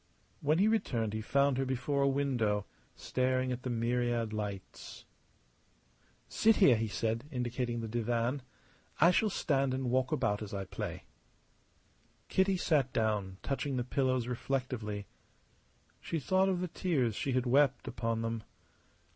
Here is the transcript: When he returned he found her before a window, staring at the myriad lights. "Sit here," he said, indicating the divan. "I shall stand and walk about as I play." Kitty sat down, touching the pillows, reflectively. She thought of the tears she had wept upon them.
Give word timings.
When 0.41 0.57
he 0.57 0.67
returned 0.67 1.13
he 1.13 1.21
found 1.21 1.59
her 1.59 1.63
before 1.65 2.01
a 2.01 2.07
window, 2.07 2.65
staring 2.95 3.51
at 3.51 3.61
the 3.61 3.69
myriad 3.69 4.33
lights. 4.33 5.05
"Sit 6.27 6.55
here," 6.55 6.75
he 6.75 6.87
said, 6.87 7.25
indicating 7.31 7.81
the 7.81 7.87
divan. 7.87 8.41
"I 8.99 9.11
shall 9.11 9.29
stand 9.29 9.75
and 9.75 9.91
walk 9.91 10.11
about 10.11 10.41
as 10.41 10.55
I 10.55 10.65
play." 10.65 11.03
Kitty 12.29 12.57
sat 12.57 12.91
down, 12.91 13.37
touching 13.43 13.77
the 13.77 13.83
pillows, 13.83 14.25
reflectively. 14.27 15.05
She 15.99 16.19
thought 16.19 16.49
of 16.49 16.61
the 16.61 16.67
tears 16.67 17.15
she 17.15 17.33
had 17.33 17.45
wept 17.45 17.87
upon 17.87 18.23
them. 18.23 18.41